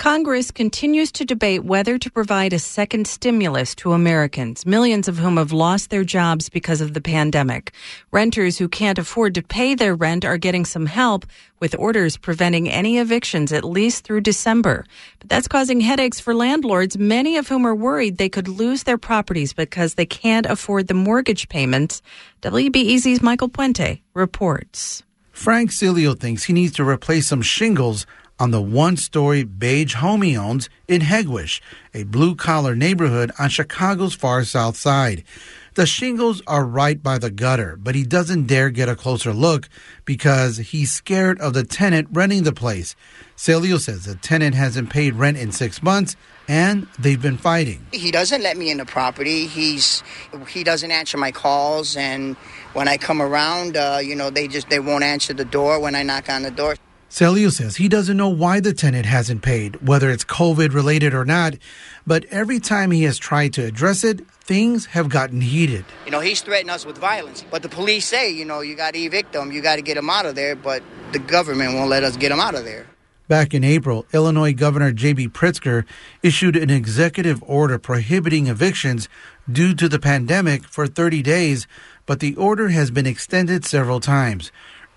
Congress 0.00 0.50
continues 0.50 1.12
to 1.12 1.26
debate 1.26 1.62
whether 1.62 1.98
to 1.98 2.10
provide 2.10 2.54
a 2.54 2.58
second 2.58 3.06
stimulus 3.06 3.74
to 3.74 3.92
Americans, 3.92 4.64
millions 4.64 5.08
of 5.08 5.18
whom 5.18 5.36
have 5.36 5.52
lost 5.52 5.90
their 5.90 6.04
jobs 6.04 6.48
because 6.48 6.80
of 6.80 6.94
the 6.94 7.02
pandemic. 7.02 7.72
Renters 8.10 8.56
who 8.56 8.66
can't 8.66 8.98
afford 8.98 9.34
to 9.34 9.42
pay 9.42 9.74
their 9.74 9.94
rent 9.94 10.24
are 10.24 10.38
getting 10.38 10.64
some 10.64 10.86
help 10.86 11.26
with 11.58 11.78
orders 11.78 12.16
preventing 12.16 12.66
any 12.66 12.96
evictions 12.96 13.52
at 13.52 13.62
least 13.62 14.04
through 14.04 14.22
December. 14.22 14.86
But 15.18 15.28
that's 15.28 15.48
causing 15.48 15.82
headaches 15.82 16.18
for 16.18 16.34
landlords, 16.34 16.96
many 16.96 17.36
of 17.36 17.48
whom 17.48 17.66
are 17.66 17.76
worried 17.76 18.16
they 18.16 18.30
could 18.30 18.48
lose 18.48 18.84
their 18.84 18.96
properties 18.96 19.52
because 19.52 19.96
they 19.96 20.06
can't 20.06 20.46
afford 20.46 20.88
the 20.88 20.94
mortgage 20.94 21.50
payments. 21.50 22.00
WBEZ's 22.40 23.20
Michael 23.20 23.50
Puente 23.50 24.00
reports. 24.14 25.02
Frank 25.30 25.70
Cilio 25.70 26.18
thinks 26.18 26.44
he 26.44 26.54
needs 26.54 26.72
to 26.76 26.88
replace 26.88 27.26
some 27.26 27.42
shingles 27.42 28.06
on 28.40 28.50
the 28.50 28.60
one 28.60 28.96
story 28.96 29.44
beige 29.44 29.94
home 29.94 30.22
he 30.22 30.36
owns 30.36 30.70
in 30.88 31.02
Hegewisch, 31.02 31.60
a 31.92 32.04
blue 32.04 32.34
collar 32.34 32.74
neighborhood 32.74 33.30
on 33.38 33.50
Chicago's 33.50 34.14
far 34.14 34.42
south 34.44 34.76
side. 34.76 35.22
The 35.74 35.86
shingles 35.86 36.42
are 36.48 36.64
right 36.64 37.00
by 37.00 37.18
the 37.18 37.30
gutter, 37.30 37.76
but 37.76 37.94
he 37.94 38.02
doesn't 38.02 38.46
dare 38.46 38.70
get 38.70 38.88
a 38.88 38.96
closer 38.96 39.32
look 39.32 39.68
because 40.04 40.56
he's 40.56 40.90
scared 40.90 41.40
of 41.40 41.54
the 41.54 41.62
tenant 41.62 42.08
renting 42.10 42.42
the 42.42 42.52
place. 42.52 42.96
Celio 43.36 43.78
says 43.78 44.04
the 44.04 44.16
tenant 44.16 44.54
hasn't 44.54 44.90
paid 44.90 45.14
rent 45.14 45.36
in 45.36 45.52
six 45.52 45.82
months 45.82 46.16
and 46.48 46.88
they've 46.98 47.22
been 47.22 47.36
fighting. 47.36 47.86
He 47.92 48.10
doesn't 48.10 48.42
let 48.42 48.56
me 48.56 48.70
in 48.70 48.78
the 48.78 48.84
property. 48.84 49.46
He's 49.46 50.02
he 50.48 50.64
doesn't 50.64 50.90
answer 50.90 51.16
my 51.16 51.30
calls, 51.30 51.96
and 51.96 52.36
when 52.72 52.88
I 52.88 52.96
come 52.96 53.22
around, 53.22 53.76
uh, 53.76 54.00
you 54.02 54.16
know, 54.16 54.30
they 54.30 54.48
just 54.48 54.68
they 54.68 54.80
won't 54.80 55.04
answer 55.04 55.32
the 55.32 55.44
door 55.44 55.78
when 55.78 55.94
I 55.94 56.02
knock 56.02 56.28
on 56.28 56.42
the 56.42 56.50
door. 56.50 56.74
Celio 57.10 57.50
says 57.50 57.74
he 57.74 57.88
doesn't 57.88 58.16
know 58.16 58.28
why 58.28 58.60
the 58.60 58.72
tenant 58.72 59.04
hasn't 59.04 59.42
paid, 59.42 59.84
whether 59.86 60.10
it's 60.10 60.24
COVID 60.24 60.72
related 60.72 61.12
or 61.12 61.24
not, 61.24 61.54
but 62.06 62.24
every 62.26 62.60
time 62.60 62.92
he 62.92 63.02
has 63.02 63.18
tried 63.18 63.52
to 63.54 63.64
address 63.64 64.04
it, 64.04 64.24
things 64.30 64.86
have 64.86 65.08
gotten 65.08 65.40
heated. 65.40 65.84
You 66.04 66.12
know, 66.12 66.20
he's 66.20 66.40
threatening 66.40 66.70
us 66.70 66.86
with 66.86 66.98
violence, 66.98 67.44
but 67.50 67.62
the 67.62 67.68
police 67.68 68.06
say, 68.06 68.30
you 68.30 68.44
know, 68.44 68.60
you 68.60 68.76
got 68.76 68.94
to 68.94 69.00
evict 69.00 69.32
them, 69.32 69.50
you 69.50 69.60
got 69.60 69.76
to 69.76 69.82
get 69.82 69.96
them 69.96 70.08
out 70.08 70.24
of 70.24 70.36
there, 70.36 70.54
but 70.54 70.84
the 71.10 71.18
government 71.18 71.74
won't 71.74 71.90
let 71.90 72.04
us 72.04 72.16
get 72.16 72.28
them 72.28 72.38
out 72.38 72.54
of 72.54 72.64
there. 72.64 72.86
Back 73.26 73.54
in 73.54 73.64
April, 73.64 74.06
Illinois 74.12 74.52
Governor 74.52 74.92
J.B. 74.92 75.28
Pritzker 75.28 75.84
issued 76.22 76.56
an 76.56 76.70
executive 76.70 77.42
order 77.44 77.78
prohibiting 77.78 78.46
evictions 78.46 79.08
due 79.50 79.74
to 79.74 79.88
the 79.88 79.98
pandemic 79.98 80.64
for 80.64 80.86
30 80.86 81.22
days, 81.22 81.66
but 82.06 82.20
the 82.20 82.36
order 82.36 82.68
has 82.68 82.92
been 82.92 83.06
extended 83.06 83.64
several 83.64 83.98
times. 83.98 84.52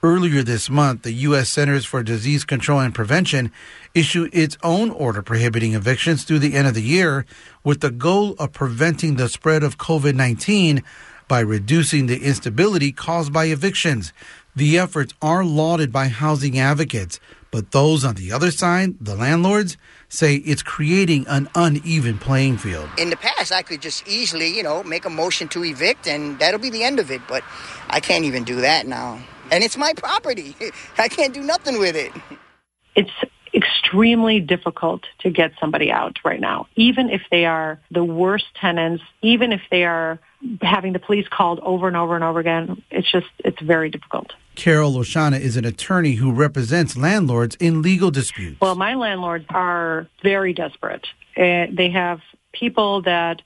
Earlier 0.05 0.43
this 0.43 0.69
month, 0.69 1.03
the 1.03 1.13
U.S. 1.13 1.47
Centers 1.47 1.85
for 1.85 2.03
Disease 2.03 2.43
Control 2.43 2.81
and 2.81 2.93
Prevention 2.93 3.53
issued 3.95 4.35
its 4.35 4.57
own 4.61 4.89
order 4.89 5.21
prohibiting 5.21 5.75
evictions 5.75 6.25
through 6.25 6.39
the 6.39 6.55
end 6.55 6.67
of 6.67 6.73
the 6.73 6.81
year 6.81 7.25
with 7.63 7.79
the 7.79 7.89
goal 7.89 8.35
of 8.37 8.51
preventing 8.51 9.15
the 9.15 9.29
spread 9.29 9.63
of 9.63 9.77
COVID 9.77 10.13
19 10.13 10.83
by 11.29 11.39
reducing 11.39 12.07
the 12.07 12.19
instability 12.21 12.91
caused 12.91 13.31
by 13.31 13.45
evictions. 13.45 14.11
The 14.57 14.77
efforts 14.77 15.13
are 15.21 15.45
lauded 15.45 15.93
by 15.93 16.09
housing 16.09 16.59
advocates, 16.59 17.21
but 17.49 17.71
those 17.71 18.03
on 18.03 18.15
the 18.15 18.33
other 18.33 18.51
side, 18.51 18.95
the 18.99 19.15
landlords, 19.15 19.77
say 20.09 20.35
it's 20.35 20.61
creating 20.61 21.25
an 21.29 21.47
uneven 21.55 22.17
playing 22.17 22.57
field. 22.57 22.89
In 22.97 23.09
the 23.09 23.15
past, 23.15 23.53
I 23.53 23.61
could 23.61 23.81
just 23.81 24.05
easily, 24.05 24.53
you 24.53 24.63
know, 24.63 24.83
make 24.83 25.05
a 25.05 25.09
motion 25.09 25.47
to 25.47 25.63
evict 25.63 26.07
and 26.07 26.37
that'll 26.39 26.59
be 26.59 26.69
the 26.69 26.83
end 26.83 26.99
of 26.99 27.09
it, 27.09 27.21
but 27.29 27.41
I 27.89 28.01
can't 28.01 28.25
even 28.25 28.43
do 28.43 28.57
that 28.57 28.85
now 28.85 29.21
and 29.51 29.63
it's 29.63 29.77
my 29.77 29.93
property. 29.93 30.55
I 30.97 31.07
can't 31.07 31.33
do 31.33 31.41
nothing 31.41 31.79
with 31.79 31.95
it. 31.95 32.11
It's 32.95 33.11
extremely 33.53 34.39
difficult 34.39 35.03
to 35.19 35.29
get 35.29 35.51
somebody 35.59 35.91
out 35.91 36.17
right 36.25 36.39
now, 36.39 36.67
even 36.75 37.09
if 37.09 37.21
they 37.29 37.45
are 37.45 37.79
the 37.91 38.03
worst 38.03 38.45
tenants, 38.59 39.03
even 39.21 39.51
if 39.51 39.61
they 39.69 39.83
are 39.83 40.19
having 40.61 40.93
the 40.93 40.99
police 40.99 41.27
called 41.27 41.59
over 41.59 41.87
and 41.87 41.95
over 41.95 42.15
and 42.15 42.23
over 42.23 42.39
again. 42.39 42.81
It's 42.89 43.09
just, 43.11 43.27
it's 43.39 43.61
very 43.61 43.89
difficult. 43.89 44.33
Carol 44.55 44.93
Oshana 44.93 45.39
is 45.39 45.57
an 45.57 45.65
attorney 45.65 46.13
who 46.13 46.31
represents 46.31 46.97
landlords 46.97 47.55
in 47.59 47.81
legal 47.81 48.11
disputes. 48.11 48.59
Well, 48.59 48.75
my 48.75 48.95
landlords 48.95 49.45
are 49.49 50.07
very 50.21 50.53
desperate. 50.53 51.07
Uh, 51.37 51.67
they 51.71 51.89
have 51.91 52.21
people 52.51 53.03
that 53.03 53.41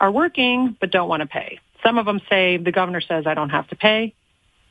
are 0.00 0.10
working 0.10 0.76
but 0.80 0.90
don't 0.90 1.08
want 1.08 1.22
to 1.22 1.26
pay. 1.26 1.58
Some 1.82 1.98
of 1.98 2.06
them 2.06 2.20
say 2.28 2.56
the 2.56 2.72
governor 2.72 3.00
says 3.00 3.26
I 3.26 3.34
don't 3.34 3.50
have 3.50 3.68
to 3.68 3.76
pay 3.76 4.14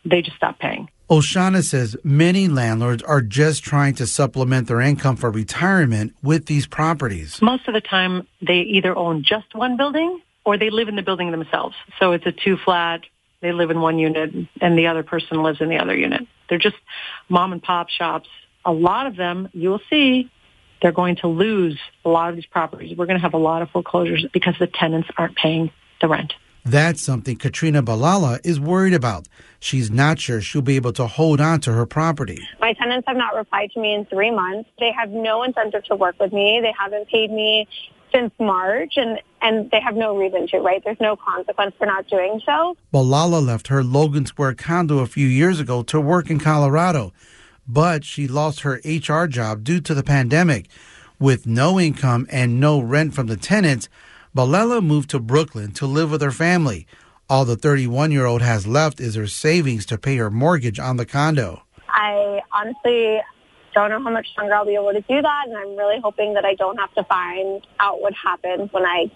they 0.05 0.21
just 0.21 0.37
stop 0.37 0.59
paying. 0.59 0.89
Oshana 1.09 1.63
says 1.63 1.95
many 2.03 2.47
landlords 2.47 3.03
are 3.03 3.21
just 3.21 3.63
trying 3.63 3.93
to 3.95 4.07
supplement 4.07 4.67
their 4.67 4.81
income 4.81 5.15
for 5.15 5.29
retirement 5.29 6.15
with 6.23 6.47
these 6.47 6.65
properties. 6.65 7.39
Most 7.41 7.67
of 7.67 7.75
the 7.75 7.81
time, 7.81 8.27
they 8.41 8.61
either 8.61 8.95
own 8.95 9.23
just 9.23 9.53
one 9.53 9.77
building 9.77 10.19
or 10.45 10.57
they 10.57 10.71
live 10.71 10.87
in 10.87 10.95
the 10.95 11.03
building 11.03 11.31
themselves. 11.31 11.75
So 11.99 12.13
it's 12.13 12.25
a 12.25 12.31
two 12.31 12.57
flat, 12.57 13.01
they 13.41 13.51
live 13.51 13.69
in 13.69 13.81
one 13.81 13.99
unit 13.99 14.33
and 14.61 14.77
the 14.77 14.87
other 14.87 15.03
person 15.03 15.43
lives 15.43 15.61
in 15.61 15.69
the 15.69 15.77
other 15.77 15.95
unit. 15.95 16.21
They're 16.49 16.57
just 16.57 16.77
mom 17.29 17.51
and 17.51 17.61
pop 17.61 17.89
shops. 17.89 18.29
A 18.65 18.71
lot 18.71 19.05
of 19.05 19.15
them, 19.15 19.49
you'll 19.53 19.81
see, 19.91 20.31
they're 20.81 20.91
going 20.91 21.17
to 21.17 21.27
lose 21.27 21.79
a 22.03 22.09
lot 22.09 22.29
of 22.29 22.35
these 22.35 22.45
properties. 22.47 22.97
We're 22.97 23.05
going 23.05 23.17
to 23.17 23.21
have 23.21 23.35
a 23.35 23.39
lot 23.39 23.61
of 23.61 23.69
foreclosures 23.69 24.25
because 24.33 24.55
the 24.59 24.67
tenants 24.67 25.09
aren't 25.17 25.35
paying 25.35 25.71
the 26.01 26.07
rent. 26.07 26.33
That's 26.65 26.99
something 26.99 27.35
Katrina 27.35 27.83
Balala 27.83 28.39
is 28.43 28.59
worried 28.59 28.95
about. 28.95 29.27
She's 29.59 29.91
not 29.91 30.19
sure 30.19 30.41
she'll 30.41 30.63
be 30.63 30.77
able 30.77 30.93
to 30.93 31.05
hold 31.05 31.39
on 31.39 31.59
to 31.61 31.73
her 31.73 31.85
property. 31.85 32.39
My 32.59 32.73
tenants 32.73 33.07
have 33.07 33.17
not 33.17 33.35
replied 33.35 33.69
to 33.75 33.79
me 33.79 33.93
in 33.93 34.05
three 34.05 34.31
months. 34.31 34.67
They 34.79 34.91
have 34.91 35.11
no 35.11 35.43
incentive 35.43 35.83
to 35.85 35.95
work 35.95 36.15
with 36.19 36.33
me. 36.33 36.59
They 36.63 36.73
haven't 36.77 37.07
paid 37.07 37.29
me 37.29 37.67
since 38.11 38.33
March 38.39 38.93
and, 38.95 39.19
and 39.43 39.69
they 39.69 39.79
have 39.79 39.95
no 39.95 40.17
reason 40.17 40.47
to, 40.47 40.57
right? 40.57 40.83
There's 40.83 40.99
no 40.99 41.15
consequence 41.15 41.75
for 41.77 41.85
not 41.85 42.07
doing 42.07 42.41
so. 42.43 42.75
Balala 42.91 43.45
left 43.45 43.67
her 43.67 43.83
Logan 43.83 44.25
Square 44.25 44.55
condo 44.55 44.99
a 44.99 45.05
few 45.05 45.27
years 45.27 45.59
ago 45.59 45.83
to 45.83 46.01
work 46.01 46.31
in 46.31 46.39
Colorado, 46.39 47.13
but 47.67 48.03
she 48.03 48.27
lost 48.27 48.61
her 48.61 48.81
HR 48.83 49.27
job 49.27 49.63
due 49.63 49.81
to 49.81 49.93
the 49.93 50.03
pandemic. 50.03 50.67
With 51.19 51.45
no 51.45 51.79
income 51.79 52.27
and 52.29 52.59
no 52.59 52.79
rent 52.79 53.13
from 53.13 53.27
the 53.27 53.37
tenants, 53.37 53.87
Balala 54.35 54.83
moved 54.83 55.11
to 55.11 55.19
Brooklyn 55.19 55.71
to 55.73 55.85
live 55.85 56.11
with 56.11 56.21
her 56.21 56.31
family. 56.31 56.85
All 57.29 57.45
the 57.45 57.55
31 57.55 58.11
year 58.11 58.25
old 58.25 58.41
has 58.41 58.67
left 58.67 58.99
is 58.99 59.15
her 59.15 59.27
savings 59.27 59.85
to 59.85 59.97
pay 59.97 60.17
her 60.17 60.29
mortgage 60.29 60.77
on 60.77 60.97
the 60.97 61.05
condo. 61.05 61.63
I 61.87 62.41
honestly 62.51 63.21
don't 63.73 63.89
know 63.91 64.03
how 64.03 64.11
much 64.11 64.27
longer 64.37 64.53
I'll 64.53 64.65
be 64.65 64.75
able 64.75 64.91
to 64.91 64.99
do 64.99 65.21
that, 65.21 65.43
and 65.47 65.57
I'm 65.57 65.77
really 65.77 66.01
hoping 66.03 66.33
that 66.33 66.43
I 66.43 66.53
don't 66.55 66.77
have 66.77 66.93
to 66.95 67.03
find 67.05 67.65
out 67.79 68.01
what 68.01 68.13
happens 68.13 68.73
when 68.73 68.83
I 68.83 69.09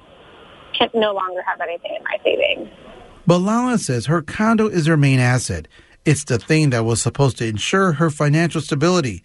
can 0.78 0.90
no 0.94 1.12
longer 1.12 1.41
have 1.41 1.59
anything 1.59 1.97
in 1.97 2.03
my 2.06 2.18
savings. 2.24 2.69
Balala 3.28 3.78
says 3.78 4.06
her 4.06 4.22
condo 4.22 4.68
is 4.68 4.86
her 4.86 4.96
main 4.96 5.19
asset. 5.19 5.68
It's 6.06 6.24
the 6.24 6.40
thing 6.40 6.69
that 6.69 6.86
was 6.86 7.01
supposed 7.01 7.38
to 7.40 7.46
ensure 7.46 7.91
her 7.94 8.09
financial 8.09 8.62
stability. 8.62 9.22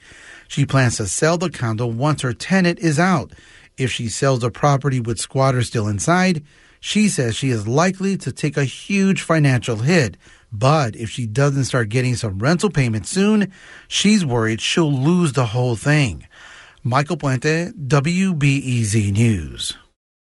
She 0.48 0.66
plans 0.66 0.96
to 0.96 1.06
sell 1.06 1.38
the 1.38 1.50
condo 1.50 1.86
once 1.86 2.22
her 2.22 2.32
tenant 2.32 2.80
is 2.80 2.98
out. 2.98 3.32
If 3.76 3.90
she 3.90 4.08
sells 4.08 4.44
a 4.44 4.50
property 4.50 5.00
with 5.00 5.18
squatters 5.18 5.66
still 5.66 5.88
inside, 5.88 6.44
she 6.78 7.08
says 7.08 7.34
she 7.34 7.50
is 7.50 7.66
likely 7.66 8.16
to 8.18 8.30
take 8.30 8.56
a 8.56 8.64
huge 8.64 9.22
financial 9.22 9.76
hit. 9.76 10.16
But 10.52 10.94
if 10.94 11.10
she 11.10 11.26
doesn't 11.26 11.64
start 11.64 11.88
getting 11.88 12.14
some 12.14 12.38
rental 12.38 12.70
payments 12.70 13.10
soon, 13.10 13.52
she's 13.88 14.24
worried 14.24 14.60
she'll 14.60 14.92
lose 14.92 15.32
the 15.32 15.46
whole 15.46 15.74
thing. 15.74 16.28
Michael 16.84 17.16
Puente, 17.16 17.72
WBEZ 17.72 19.12
News. 19.12 19.76